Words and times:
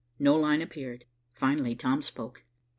No 0.17 0.35
line 0.35 0.63
appeared. 0.63 1.05
Finally 1.35 1.75
Tom 1.75 2.01
spoke. 2.01 2.43